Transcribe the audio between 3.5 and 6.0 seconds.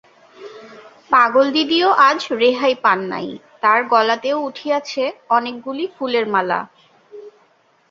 তার গলাতেও উঠিয়াছে অনেকগুলি